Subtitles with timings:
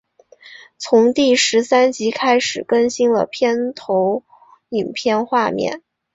[0.79, 4.23] 从第十三集开始更新了片头
[4.69, 5.83] 影片画面。